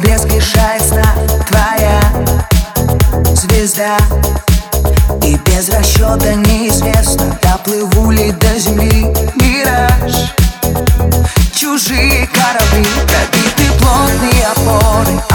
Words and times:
блеск 0.00 0.26
лишает 0.26 0.82
сна 0.82 1.14
Твоя 1.48 2.00
звезда. 3.34 3.96
И 5.24 5.36
без 5.36 5.68
расчета 5.68 6.34
неизвестно 6.34 7.38
Доплыву 7.42 8.10
ли 8.10 8.32
до 8.32 8.58
земли 8.58 9.06
мираж. 9.36 10.32
Чужие 11.54 12.28
корабли 12.28 12.86
Пробиты 13.06 13.78
плотные 13.78 14.46
опоры 14.46 15.29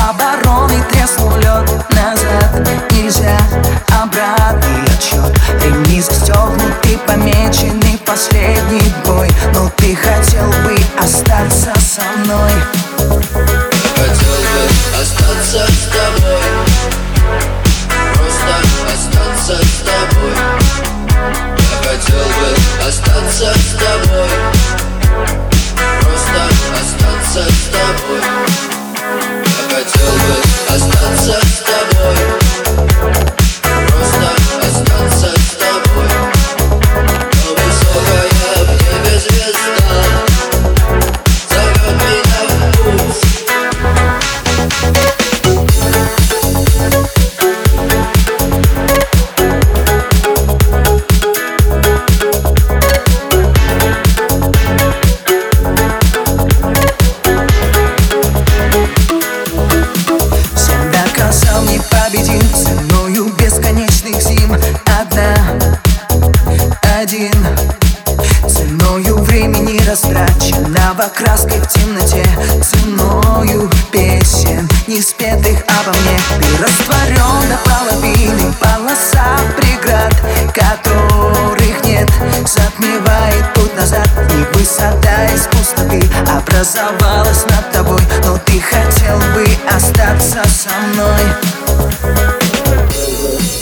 Ценою 68.56 69.18
времени 69.18 69.78
растраченного 69.86 71.10
краской 71.14 71.60
в 71.60 71.68
темноте 71.68 72.26
Ценою 72.64 73.70
песен, 73.92 74.66
не 74.88 75.02
спетых 75.02 75.60
обо 75.68 75.92
мне. 75.92 76.18
Ты 76.40 76.64
растворен 76.64 77.50
до 77.50 77.58
половины 77.70 78.54
полоса 78.54 79.42
преград 79.58 80.16
Которых 80.54 81.84
нет, 81.84 82.10
затмевает 82.48 83.54
путь 83.56 83.76
назад 83.76 84.08
И 84.32 84.58
высота 84.58 85.26
из 85.34 85.48
пустоты 85.48 86.02
образовалась 86.22 87.44
над 87.50 87.72
тобой. 87.72 88.02
Но 88.24 88.38
ты 88.38 88.62
хотел 88.62 89.18
бы 89.34 89.46
остаться 89.70 90.42
со 90.48 90.70
мной. 90.94 91.26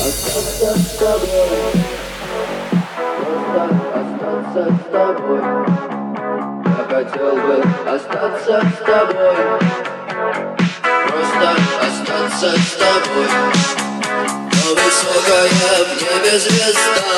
остаться 0.06 0.78
с 0.78 0.98
тобой 1.00 1.93
Я 4.56 4.62
хотел 6.88 7.36
бы 7.38 7.64
остаться 7.88 8.62
с 8.62 8.86
тобой. 8.86 9.36
Просто 11.08 11.56
остаться 11.82 12.50
с 12.62 12.72
тобой. 12.74 13.30
Но 14.52 14.76
высокая 14.76 15.50
в 15.50 15.92
небе 16.00 16.34
звезда 16.38 17.14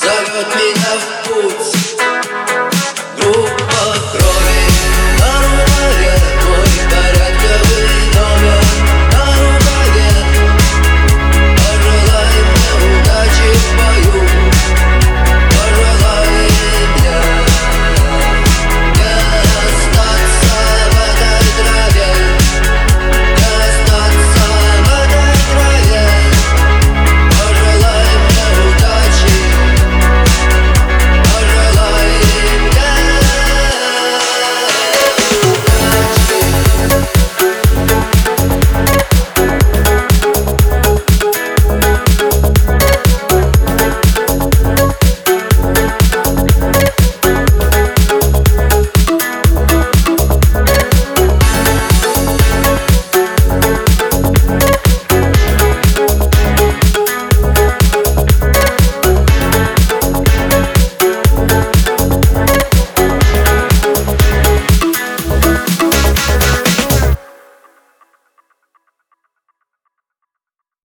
Зовет 0.00 0.48
меня 0.56 0.92
в 0.96 1.02
путь 1.28 1.83